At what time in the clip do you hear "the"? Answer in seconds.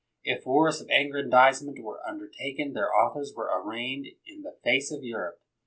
4.41-4.55